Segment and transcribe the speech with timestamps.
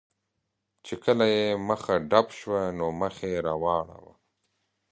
[0.85, 4.13] چې کله یې مخه ډب شوه، نو مخ یې را واړاوه.